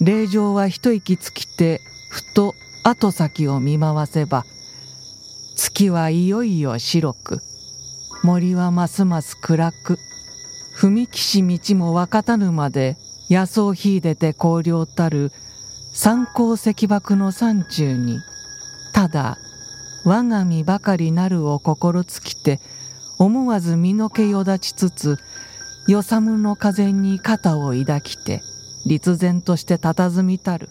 [0.00, 2.54] 霊場は一息尽きてふと
[2.84, 4.46] 後先を見回せば
[5.56, 7.40] 月はいよいよ白く
[8.22, 9.98] 森はますます暗く
[10.74, 12.96] 踏木し道も分かたぬまで
[13.28, 15.32] 野草秀でて荒涼たる
[15.92, 18.20] 三光石箔の山中に
[18.94, 19.36] ただ
[20.04, 22.58] 我が身ばかりなるを心尽きて
[23.18, 25.18] 思わず身の毛よだちつつ
[25.86, 28.42] 与寒の風に肩を抱きて
[28.86, 30.68] 立然として佇みたる。